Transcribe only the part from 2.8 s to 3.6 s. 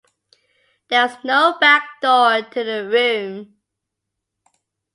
room.